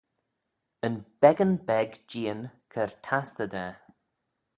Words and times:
Yn 0.85 0.95
beggan 1.21 1.53
beg 1.67 1.89
jeein 2.09 2.41
cur 2.71 2.89
tastey 3.05 3.49
da. 3.53 3.67